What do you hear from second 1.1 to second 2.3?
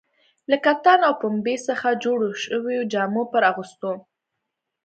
پنبې څخه جوړو